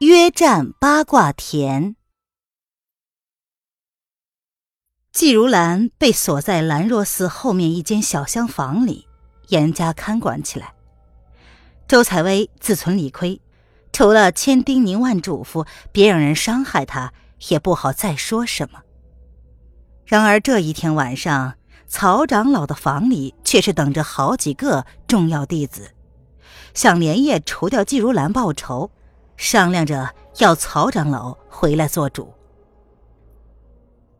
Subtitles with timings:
[0.00, 1.96] 约战八卦田，
[5.10, 9.08] 季如兰被锁在兰若寺后面一间小厢房里，
[9.48, 10.74] 严加看管起来。
[11.88, 13.40] 周采薇自存理亏，
[13.90, 17.14] 除了千叮咛万嘱咐，别让人伤害他，
[17.48, 18.82] 也不好再说什么。
[20.04, 21.54] 然而这一天晚上，
[21.88, 25.92] 曹长老的房里却是等着好几个重要弟子，
[26.74, 28.90] 想连夜除掉季如兰报仇。
[29.36, 32.32] 商量着要曹长老回来做主。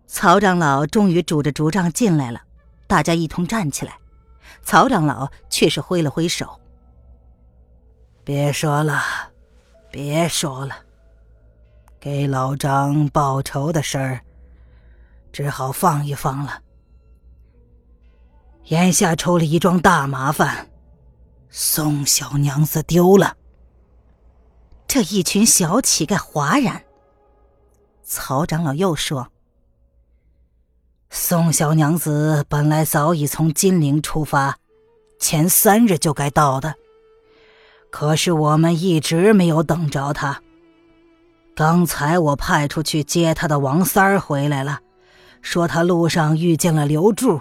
[0.06, 2.42] 曹长老终于拄着竹杖进来了，
[2.86, 3.98] 大家一同站起来。
[4.62, 6.60] 曹长老却是挥了挥手
[8.24, 9.02] ：“别说了，
[9.90, 10.76] 别说了，
[11.98, 14.20] 给老张报仇的事儿，
[15.32, 16.62] 只好放一放了。
[18.66, 20.68] 眼下出了一桩大麻烦，
[21.50, 23.36] 宋小娘子丢了。”
[24.88, 26.82] 这一群小乞丐哗然。
[28.02, 29.28] 曹长老又说
[31.10, 34.58] ：“宋小娘子本来早已从金陵出发，
[35.18, 36.74] 前三日就该到的，
[37.90, 40.40] 可是我们一直没有等着她。
[41.56, 44.80] 刚才我派出去接她的王三儿回来了，
[45.42, 47.40] 说他路上遇见了刘柱。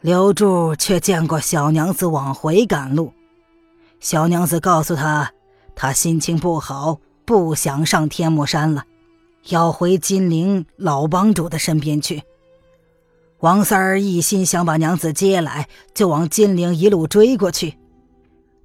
[0.00, 3.12] 刘柱却见过小娘子往回赶路，
[4.00, 5.32] 小娘子告诉他。”
[5.74, 8.84] 他心情不好，不想上天目山了，
[9.48, 12.22] 要回金陵老帮主的身边去。
[13.40, 17.76] 王三儿一心想把娘子接来，就往金陵一路追过去。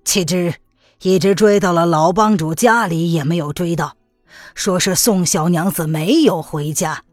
[0.06, 0.54] 岂知
[1.02, 3.96] 一直追到了老帮主家里，也没有追到，
[4.54, 7.04] 说是宋小娘子没有回家。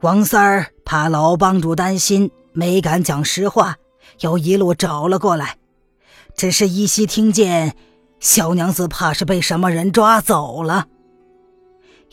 [0.00, 3.76] 王三儿怕老帮主担心，没敢讲实话，
[4.20, 5.56] 又一路找了过来，
[6.36, 7.74] 只是依稀听见。
[8.24, 10.88] 小娘子怕是被什么人抓走了。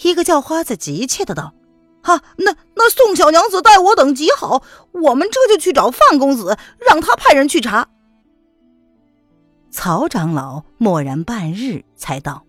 [0.02, 1.54] 一个叫花子急切的道
[2.04, 4.62] ：“哈，那那宋小娘子待我等极好，
[4.92, 7.88] 我们这就去找范公子，让他派人去查。”
[9.72, 12.44] 曹长老默然半日，才道：“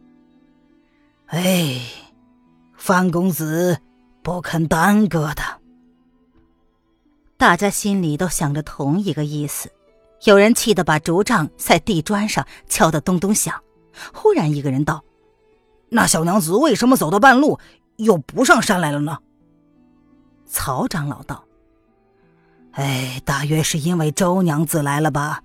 [1.30, 1.80] 哎，
[2.76, 3.78] 范公子
[4.24, 5.42] 不肯耽搁的。”
[7.38, 9.70] 大家心里都想着同一个意思。
[10.24, 13.60] 有人气得把竹杖在地砖上敲得咚咚响。
[14.12, 15.02] 忽然，一个人道
[15.90, 17.58] ：“那小娘子为什么走到半路
[17.96, 19.18] 又不上山来了呢？”
[20.46, 21.44] 曹长老道
[22.72, 25.42] ：“哎，大约是因为周娘子来了吧。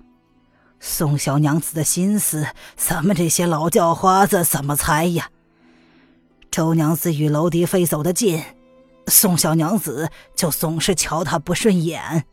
[0.79, 2.45] 宋小娘子的心思，
[2.75, 5.29] 咱们这些老叫花子怎么猜呀？
[6.51, 8.44] 周娘子与娄迪飞走得近，
[9.07, 12.25] 宋小娘子就总是瞧他不顺眼。”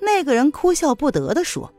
[0.00, 1.72] 那个人哭笑不得的说：“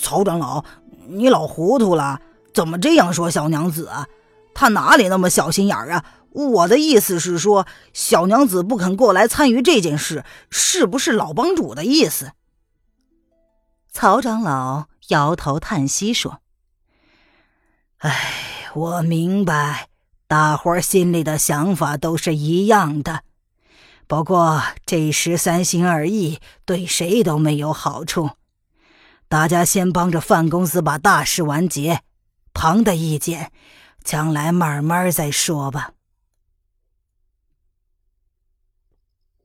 [0.00, 0.64] 曹长老，
[1.08, 2.20] 你老糊涂了，
[2.52, 4.06] 怎么这样说小娘子啊？
[4.54, 6.04] 她哪里那么小心眼儿啊？
[6.30, 12.32] 我的意思是说，小娘子不肯过来参与这件事，是不是老帮主的意思？”
[13.90, 16.40] 曹长老摇头叹息说
[17.98, 19.88] ：“哎，我明白，
[20.28, 23.22] 大伙儿心里的想法都是一样的。”
[24.08, 28.30] 不过这时三心二意，对谁都没有好处。
[29.28, 32.00] 大家先帮着范公子把大事完结，
[32.54, 33.52] 旁的意见，
[34.02, 35.92] 将来慢慢再说吧。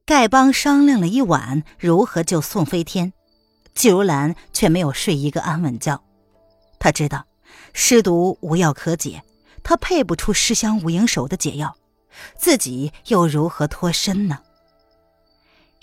[0.05, 3.11] 丐帮商量了一晚，如何救宋飞天，
[3.75, 6.01] 季如兰却没有睡一个安稳觉。
[6.79, 7.25] 他知道
[7.73, 9.23] 尸毒无药可解，
[9.61, 11.75] 他配不出尸香无影手的解药，
[12.37, 14.39] 自己又如何脱身呢？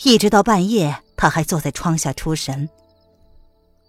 [0.02, 2.68] 一直到半夜，他还坐在窗下出神。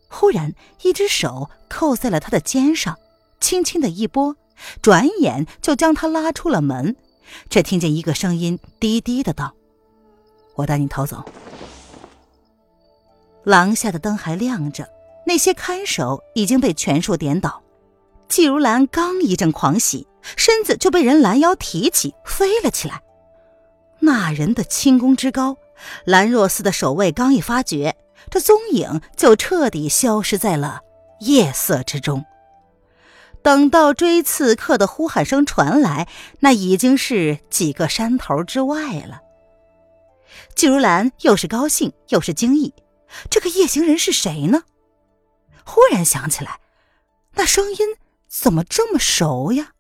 [0.09, 2.97] 忽然，一只手扣在了他的肩上，
[3.39, 4.35] 轻轻的一拨，
[4.81, 6.95] 转眼就将他拉出了门。
[7.49, 9.53] 只听见一个声音低低的道
[10.55, 11.23] ：“我带你逃走。”
[13.45, 14.89] 廊下的灯还亮着，
[15.25, 17.61] 那些看守已经被全数点倒。
[18.27, 20.05] 季如兰刚一阵狂喜，
[20.35, 23.01] 身子就被人拦腰提起，飞了起来。
[23.99, 25.55] 那人的轻功之高。
[26.05, 27.95] 兰若寺的守卫刚一发觉，
[28.29, 30.81] 这踪影就彻底消失在了
[31.21, 32.25] 夜色之中。
[33.43, 36.07] 等到追刺客的呼喊声传来，
[36.41, 39.21] 那已经是几个山头之外了。
[40.55, 42.73] 季如兰又是高兴又是惊异，
[43.29, 44.63] 这个夜行人是谁呢？
[45.65, 46.59] 忽然想起来，
[47.33, 47.77] 那声音
[48.27, 49.71] 怎么这么熟呀？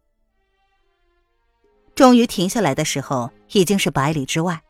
[1.93, 4.63] 终于停下来的时候，已经是百里之外。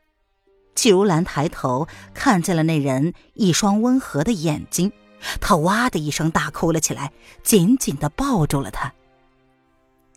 [0.76, 4.92] 季如兰抬头看见了那人一双温和的眼睛。
[5.40, 7.12] 她哇的一声大哭了起来，
[7.44, 8.92] 紧紧的抱住了他。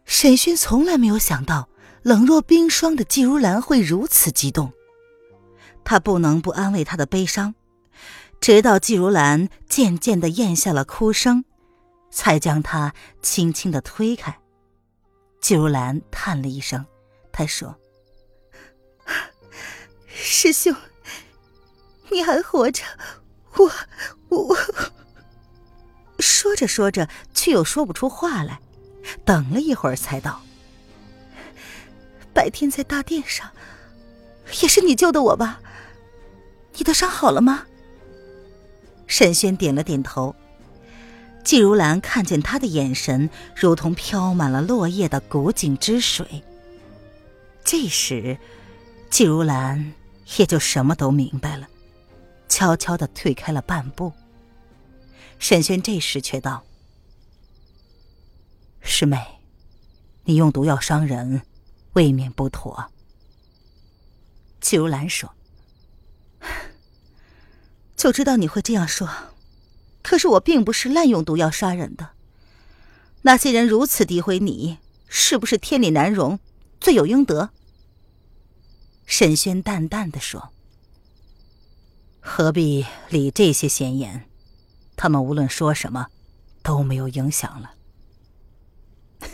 [0.07, 1.69] 沈勋从来没有想到
[2.03, 4.73] 冷若冰霜的季如兰会如此激动，
[5.85, 7.55] 他不能不安慰她的悲伤，
[8.41, 11.45] 直到季如兰渐渐的咽下了哭声，
[12.11, 14.39] 才将她轻轻的推开。
[15.41, 16.87] 季如兰叹了一声，
[17.33, 17.77] 她说
[20.15, 20.75] ：“师兄，
[22.11, 22.83] 你还活着。”
[23.57, 23.71] 我
[24.31, 24.57] 我
[26.19, 28.59] 说着说着，却又说不出话来。
[29.25, 30.41] 等了一会儿，才道
[32.33, 33.51] ：“白天在大殿上，
[34.63, 35.61] 也是你救的我吧？
[36.75, 37.67] 你的伤好了吗？”
[39.07, 40.35] 沈轩点了点头。
[41.45, 46.43] 季如兰看见他的眼神，如同飘满了落叶的古井之水。
[47.63, 48.39] 这时，
[49.11, 49.93] 季如兰
[50.39, 51.69] 也就什么都明白了。
[52.49, 54.13] 悄悄的退开了半步。
[55.39, 56.65] 沈轩这时却道
[58.81, 59.19] ：“师妹，
[60.25, 61.43] 你用毒药伤人，
[61.95, 62.91] 未免不妥。”
[64.61, 65.35] 季如兰说
[67.97, 69.09] ：“就知道你会这样说，
[70.03, 72.11] 可是我并不是滥用毒药杀人的。
[73.23, 74.79] 那些人如此诋毁你，
[75.09, 76.39] 是不是天理难容，
[76.81, 77.51] 罪有应得？”
[79.07, 80.53] 沈轩淡淡的说。
[82.21, 84.29] 何必理这些闲言？
[84.97, 86.07] 他们无论说什么，
[86.63, 87.75] 都没有影响了。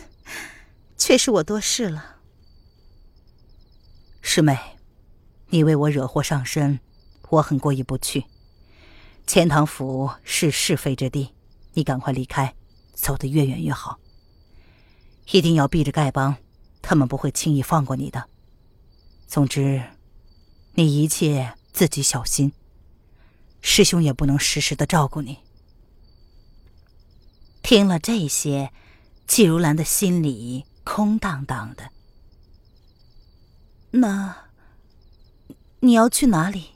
[0.97, 2.17] 却是我多事了，
[4.21, 4.57] 师妹，
[5.47, 6.79] 你为我惹祸上身，
[7.29, 8.25] 我很过意不去。
[9.25, 11.33] 钱塘府是是非之地，
[11.73, 12.53] 你赶快离开，
[12.93, 13.99] 走得越远越好。
[15.31, 16.35] 一定要避着丐帮，
[16.81, 18.27] 他们不会轻易放过你的。
[19.31, 19.81] 总之，
[20.73, 22.51] 你一切自己小心。
[23.61, 25.37] 师兄也不能时时的照顾你。
[27.63, 28.73] 听了这些，
[29.25, 31.91] 季如兰的心里空荡荡的。
[33.91, 34.49] 那
[35.79, 36.71] 你要去哪里？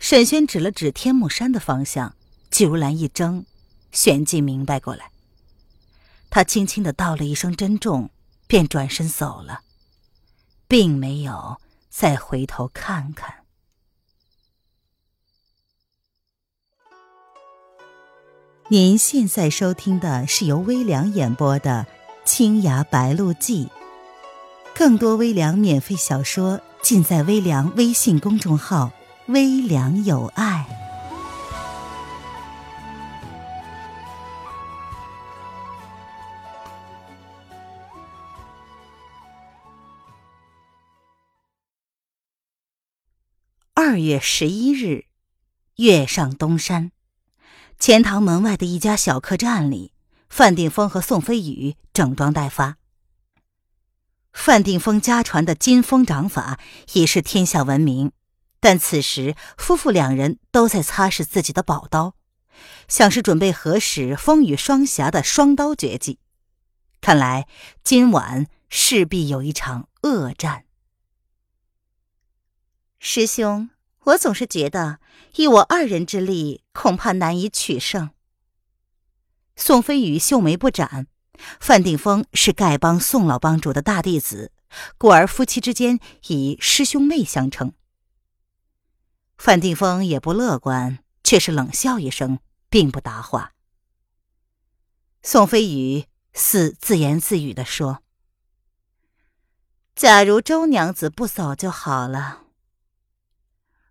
[0.00, 2.16] 沈轩指了指天目山的方向，
[2.50, 3.44] 季如兰一怔，
[3.92, 5.12] 旋即明白过来。
[6.30, 8.10] 他轻轻的道了一声“珍重”，
[8.48, 9.62] 便转身走了，
[10.68, 11.58] 并没有
[11.88, 13.44] 再回头看看。
[18.68, 21.86] 您现在收听的是由微凉演播的
[22.28, 23.66] 《青崖白鹿记》，
[24.74, 28.90] 更多微凉免费小说尽在微凉微信公众号
[29.28, 30.66] “微凉有爱”。
[44.04, 45.06] 月十一日，
[45.76, 46.92] 月上东山。
[47.78, 49.92] 钱塘门外的一家小客栈里，
[50.28, 52.76] 范定峰和宋飞宇整装待发。
[54.32, 56.60] 范定峰家传的金风掌法
[56.92, 58.12] 已是天下闻名，
[58.60, 62.14] 但此时夫妇两人都在擦拭自己的宝刀，
[62.88, 66.18] 像是准备合使风雨双侠的双刀绝技。
[67.00, 67.46] 看来
[67.82, 70.64] 今晚势必有一场恶战。
[72.98, 73.70] 师兄。
[74.04, 74.98] 我总是觉得，
[75.36, 78.10] 以我二人之力，恐怕难以取胜。
[79.56, 81.06] 宋飞宇秀眉不展，
[81.58, 84.52] 范定峰是丐帮宋老帮主的大弟子，
[84.98, 87.72] 故而夫妻之间以师兄妹相称。
[89.38, 93.52] 范定峰也不乐观，却是冷笑一声，并不答话。
[95.22, 98.02] 宋飞宇似自言自语的说
[99.96, 102.42] ：“假如周娘子不走就好了。”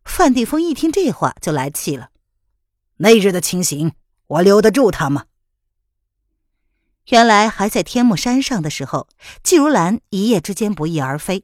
[0.05, 2.09] 范定峰一听这话，就来气了。
[2.97, 3.93] 那日的情形，
[4.27, 5.25] 我留得住他吗？
[7.07, 9.07] 原来还在天目山上的时候，
[9.43, 11.43] 季如兰一夜之间不翼而飞。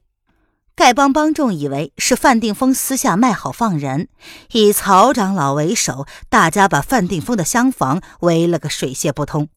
[0.75, 4.07] 丐帮帮众以为是范定峰私下卖好放人，
[4.51, 9.49] 以曹长老为首，大家把范定峰的厢房围了个水泄不通。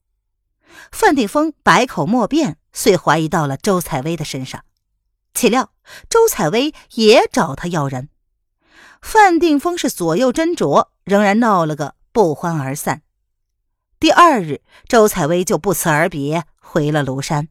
[0.91, 4.65] 范定峰百口莫辩，遂怀疑到了周采薇的身上。
[5.35, 5.71] 岂料
[6.11, 8.09] 周采薇也找他要人。
[9.03, 13.03] 范定峰是左右斟酌，仍然闹了个不欢而散。
[13.99, 17.49] 第二日，周采薇就不辞而别回了庐山。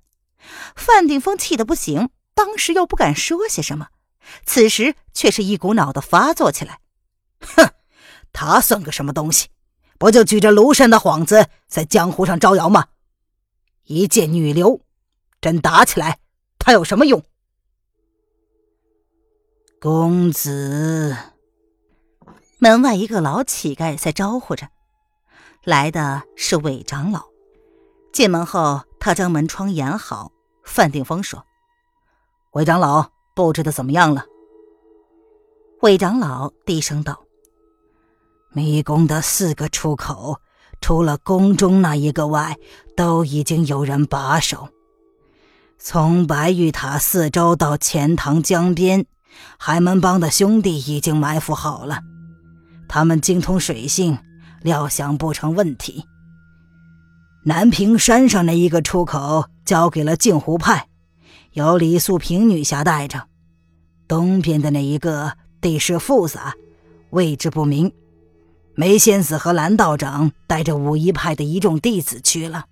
[0.76, 3.90] 范定峰气得不行，当时又不敢说些什么，
[4.46, 6.80] 此时却是一股脑的发作起来。
[7.42, 7.70] 哼，
[8.34, 9.50] 他算个什么东西？
[10.00, 12.88] 不就举着庐山的幌子在江湖上招摇吗？
[13.84, 14.82] 一介女流，
[15.40, 16.20] 真打起来，
[16.58, 17.24] 他有什么用？
[19.80, 21.16] 公子，
[22.64, 24.68] 门外一个老乞丐在招呼着。
[25.64, 27.24] 来的是韦长老，
[28.14, 30.32] 进门后，他将门窗掩好。
[30.64, 31.44] 范定峰说
[32.54, 34.26] ：“韦长老布置的怎么样了？”
[35.82, 37.24] 韦长老低声道
[38.54, 40.40] ：“迷宫的四个出口，
[40.82, 42.60] 除了宫中那一个外，
[42.96, 44.70] 都已经有人把守。
[45.80, 49.08] 从白玉塔四周到钱塘江边，
[49.58, 52.02] 海门帮的兄弟已经埋伏好了，
[52.92, 54.20] 他们精通水性。”
[54.64, 56.06] 料想不成问题。
[57.46, 60.88] 南屏山上那一个出口交给了镜湖派，
[61.54, 63.22] 由李素萍女侠带着；
[64.08, 66.54] 东边的那一个地势复杂，
[67.10, 67.92] 位置不明，
[68.76, 72.68] 梅仙子和蓝道长带着武夷派的一众弟子去了。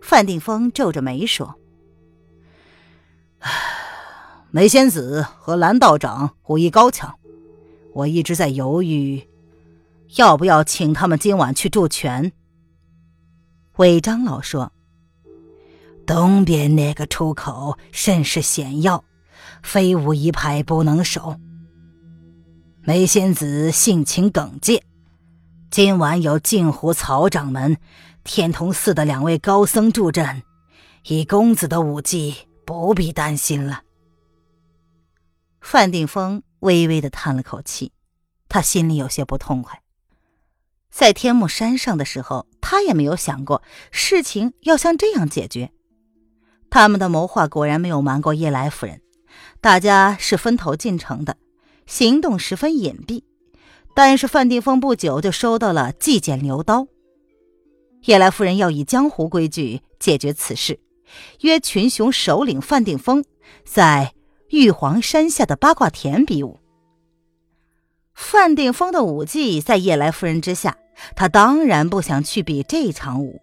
[0.00, 1.56] 范定峰皱着眉说
[4.50, 7.18] ：“梅仙子和蓝道长武艺高强，
[7.92, 9.26] 我一直在犹豫。”
[10.16, 12.32] 要不要请他们今晚去助拳？
[13.76, 14.70] 韦长老说
[16.06, 19.04] ：“东边那个出口甚是险要，
[19.62, 21.40] 非武一派不能守。
[22.82, 24.82] 梅仙子性情耿介，
[25.70, 27.78] 今晚有镜湖曹掌门、
[28.22, 30.42] 天童寺的两位高僧助阵，
[31.06, 32.34] 以公子的武技，
[32.66, 33.82] 不必担心了。”
[35.62, 37.92] 范定峰微微的叹了口气，
[38.48, 39.82] 他心里有些不痛快。
[40.90, 45.70] 在天目山上的时候，他也没有想过事情要像这样解决。
[46.70, 49.00] 他们的谋划果然没有瞒过叶来夫人，
[49.60, 51.36] 大家是分头进城的，
[51.86, 53.24] 行动十分隐蔽。
[53.94, 56.86] 但是范定峰不久就收到了寄简牛刀，
[58.04, 60.80] 叶来夫人要以江湖规矩解决此事，
[61.40, 63.24] 约群雄首领范定峰
[63.64, 64.14] 在
[64.52, 66.60] 玉皇山下的八卦田比武。
[68.12, 70.76] 范定峰的武技在叶来夫人之下。
[71.16, 73.40] 他当然不想去比这场武，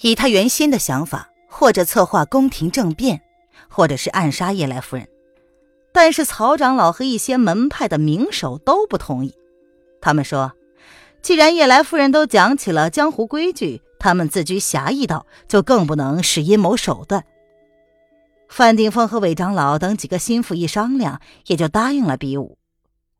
[0.00, 3.20] 以他原先的想法，或者策划宫廷政变，
[3.68, 5.06] 或者是暗杀叶来夫人。
[5.92, 9.34] 但是曹长老和一些门派的名手都不同意。
[10.00, 10.52] 他们说，
[11.20, 17.22] 既然叶来夫人都讲起了江湖规矩，他们自居侠义道，就更不能使阴谋手段。
[18.48, 22.58] 范定峰和韦长老等几个心腹一商量，也就答应了比武。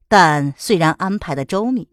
[0.09, 1.89] 但虽然安排的周密。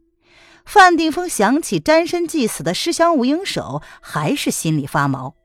[0.66, 5.36] 范定峰想起沾身祭死的尸香无影手，还是心里发毛。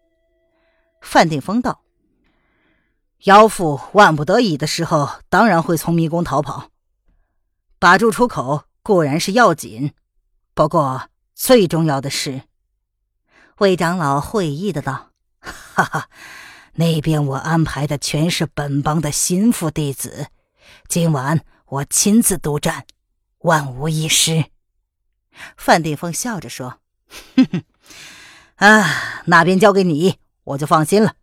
[1.02, 1.82] 范定峰道
[3.24, 6.70] ：“妖妇万不得已的时候，当然会从迷宫逃跑。
[7.78, 9.92] 把住出口固然是要紧，
[10.54, 12.44] 不过最重要的是。”
[13.60, 16.08] 魏长老会意的道：“哈哈，
[16.74, 20.28] 那边我安排的全是本帮的心腹弟子，
[20.88, 22.86] 今晚我亲自督战，
[23.38, 24.46] 万无一失。”
[25.56, 26.80] 范定峰笑着说
[27.36, 27.64] ：“哼哼，
[28.56, 31.14] 啊，那边交给你，我就放心了。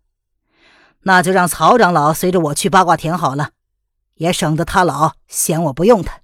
[1.01, 3.51] 那就让曹长老随着我去八卦田好了，
[4.15, 6.21] 也省得他老嫌我不用他。”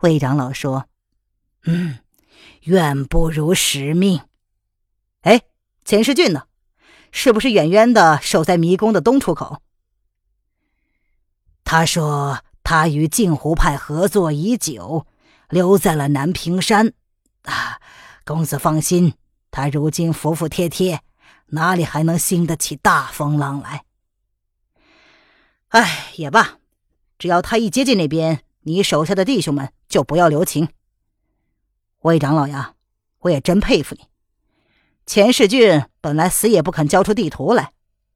[0.00, 0.88] 魏长老说
[1.64, 1.98] ：“嗯，
[2.62, 4.20] 愿不辱使命。
[5.22, 5.42] 哎，
[5.84, 6.47] 钱世俊呢？
[7.12, 9.62] 是不是远远的守在迷宫的东出口？”
[11.64, 15.06] 他说：“他与镜湖派合作已久。”
[15.48, 16.92] 留在了南屏山，
[17.44, 17.80] 啊，
[18.26, 19.14] 公子放心，
[19.50, 21.00] 他如今服服帖帖，
[21.46, 23.84] 哪里还能兴得起大风浪来？
[25.68, 26.58] 哎，也罢，
[27.18, 30.68] 只要他一接近那边，你手下的弟兄们就不要留情。
[32.00, 32.74] 魏长老呀，
[33.20, 34.04] 我也真佩服你。
[35.08, 37.72] 钱世俊本来死也不肯交出地图来，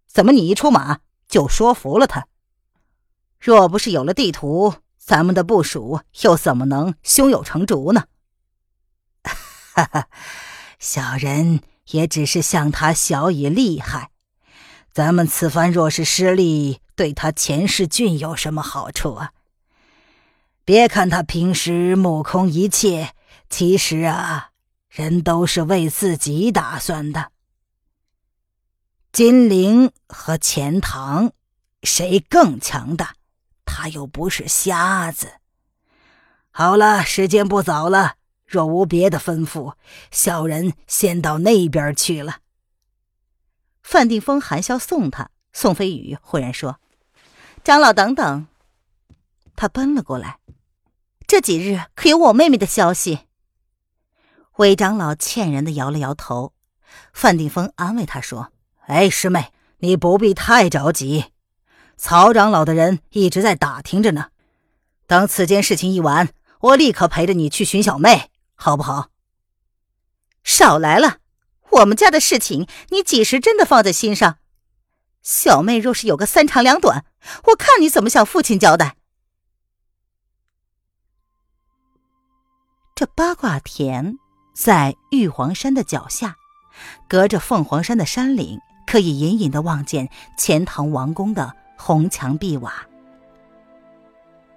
[0.06, 2.26] 怎么你一出马就说服了他？
[3.40, 8.04] 若不是有了地图，咱们的部署又怎么能胸有成竹呢？
[9.22, 10.08] 哈哈，
[10.78, 14.10] 小人也只是向他小以厉害。
[14.92, 19.32] 咱们此番若是失利，对他钱世俊有什么好处啊？
[20.66, 23.14] 别看他平时目空一切，
[23.48, 24.50] 其实啊，
[24.92, 27.32] 人都是为自己打算的。
[29.10, 31.32] 金陵和钱塘，
[31.82, 33.14] 谁更强大？
[33.64, 35.32] 他又不是瞎子。
[36.50, 39.76] 好了，时间不早了，若无别的吩咐，
[40.10, 42.40] 小人先到那边去了。
[43.82, 46.78] 范定峰含笑送他，宋飞宇忽然说
[47.64, 48.46] ：“长老，等等。”
[49.56, 50.38] 他奔了过来。
[51.26, 53.20] 这几日可有我妹妹的消息？
[54.62, 56.54] 韦长老歉然的摇了摇头。
[57.12, 58.52] 范定峰安慰他说
[58.86, 61.32] ：“哎，师妹，你不必太着急。
[61.96, 64.28] 曹长老的人一直在打听着呢。
[65.08, 66.28] 等此件事情一完，
[66.60, 69.08] 我立刻陪着你去寻小妹，好不好？”
[70.44, 71.18] 少来了，
[71.70, 74.38] 我们家的事情你几时真的放在心上？
[75.22, 77.04] 小妹若是有个三长两短，
[77.48, 78.96] 我看你怎么向父亲交代。
[82.94, 84.18] 这八卦田
[84.52, 86.36] 在玉皇山的脚下，
[87.08, 92.72] 隔着凤凰山的山岭，可以隐隐的望见钱塘王宫的红墙碧瓦。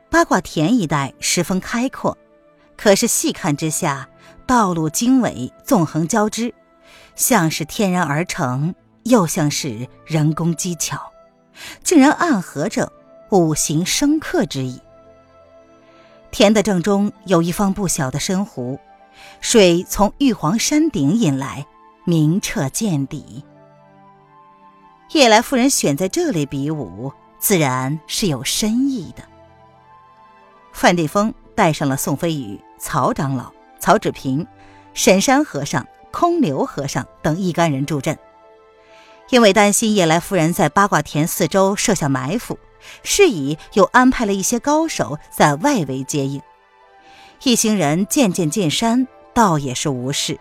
[0.09, 2.17] 八卦田一带十分开阔，
[2.77, 4.07] 可是细看之下，
[4.45, 6.53] 道路经纬，纵横交织，
[7.15, 11.11] 像是天然而成，又像是人工机巧，
[11.83, 12.91] 竟然暗合着
[13.29, 14.79] 五行生克之意。
[16.31, 18.79] 田的正中有一方不小的深湖，
[19.41, 21.65] 水从玉皇山顶引来，
[22.03, 23.43] 明澈见底。
[25.11, 29.23] 夜来夫人选在这里比武，自然是有深意的。
[30.73, 34.45] 范定峰带上了宋飞宇、曹长老、曹志平、
[34.93, 38.17] 沈山和尚、空流和尚等一干人助阵，
[39.29, 42.57] 因为担心夜来夫人在八卦田四周设下埋伏。
[43.01, 46.39] 是以又安排了一些高手在外围接应，
[47.43, 50.39] 一行人渐渐进山，倒也是无事。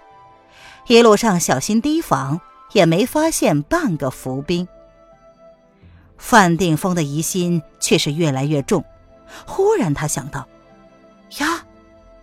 [0.87, 2.41] 一路上小心提防，
[2.73, 4.67] 也没发现半个伏兵。
[6.19, 8.85] 范定峰的疑心却是越来越重。
[9.47, 10.47] 忽然他想到：
[11.39, 11.65] 呀，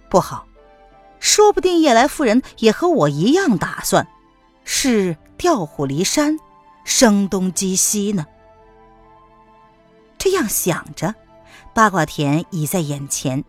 [0.09, 0.47] 不好，
[1.19, 4.07] 说不定叶来夫人也和我一样打算，
[4.63, 6.37] 是调虎离山，
[6.85, 8.25] 声东击西呢。
[10.17, 11.13] 这样想着，
[11.73, 13.43] 八卦田已在眼前，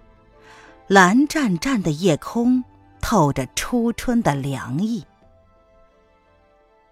[0.88, 2.64] 蓝湛湛的夜空
[3.00, 5.04] 透着初春的凉意。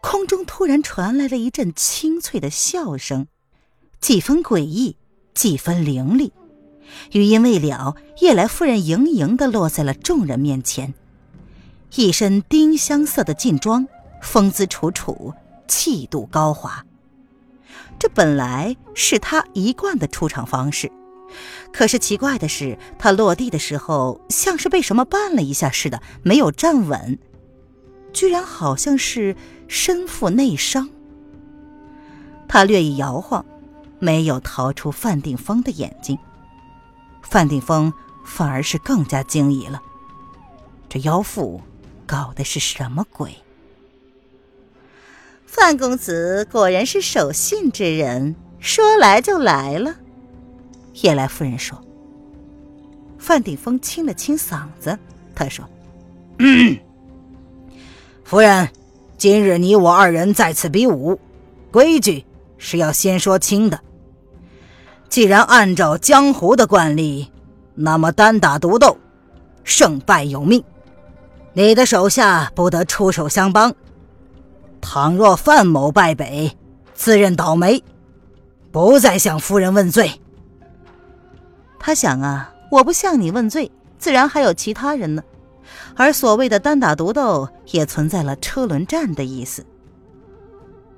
[0.01, 3.27] 空中突然传来了一阵清脆的笑声，
[4.01, 4.97] 几分诡异，
[5.35, 6.33] 几分凌厉。
[7.13, 10.95] 余音未了，夜来夫人盈盈的落在了众人面前，
[11.97, 13.87] 一身丁香色的劲装，
[14.23, 15.35] 风姿楚楚，
[15.69, 16.85] 气度高华。
[17.99, 20.91] 这本来是他一贯的出场方式，
[21.73, 27.19] 可是奇怪的是，他落地的时候像是被什么绊了一下似的，没有站稳，
[28.13, 29.37] 居然好像是
[29.69, 30.89] 身负内伤。
[32.49, 33.45] 他略一摇晃，
[33.99, 36.19] 没有逃出范定峰的眼睛。
[37.23, 37.93] 范定峰
[38.25, 39.81] 反而是更加惊疑了，
[40.89, 41.61] 这妖妇
[42.07, 43.37] 搞的是什么鬼？
[45.47, 49.97] 范公子果然是守信之人，说来就来了。
[50.95, 51.81] 夜来夫人说。
[53.19, 54.99] 范定峰清了清嗓子，
[55.35, 55.65] 他说
[58.25, 58.69] ：“夫人，
[59.19, 61.21] 今日你我二人在此比武，
[61.71, 62.25] 规矩
[62.57, 63.79] 是要先说清的。
[65.09, 67.31] 既然按照江湖的惯例，
[67.75, 68.97] 那么单打独斗，
[69.65, 70.63] 胜败有命，
[71.53, 73.75] 你的手下不得出手相帮。”
[74.81, 76.57] 倘若范某败北，
[76.95, 77.83] 自认倒霉，
[78.73, 80.20] 不再向夫人问罪。
[81.81, 85.25] 他想啊，我不向你问罪，自然还有其他人呢。
[85.97, 89.67] 而所谓的单打独斗，也存在了车轮战的意思。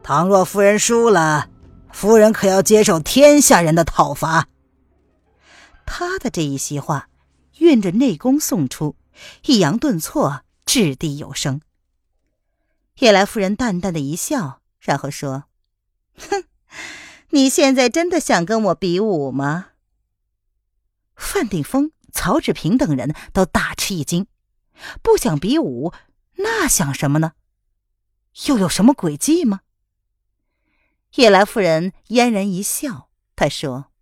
[0.02, 1.48] 倘若夫人输了，
[1.92, 4.48] 夫人可要接受天下人的讨伐。
[5.86, 7.08] 他的这一席话，
[7.58, 8.96] 运着内功送出，
[9.46, 11.60] 抑扬顿挫，掷地有声。
[12.98, 15.44] 夜来夫人淡淡的一笑，然后说
[16.18, 16.44] ：“哼，
[17.30, 19.66] 你现在真的想跟我比武吗？”
[21.14, 24.26] 范定峰、曹志平等人都大吃一惊，
[25.02, 25.92] 不想比武，
[26.36, 27.32] 那想什么呢？
[28.46, 29.60] 又有什么诡计吗？
[31.16, 33.92] 夜来夫人嫣然一笑，她说：“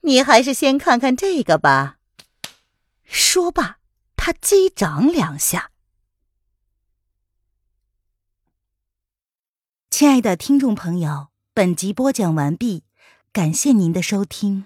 [0.00, 1.98] 你还是先看看这个吧。”
[3.04, 3.78] 说罢，
[4.16, 5.70] 她击掌两下。
[9.90, 12.84] 亲爱的听众朋友，本集播讲完毕，
[13.32, 14.64] 感谢您的收听。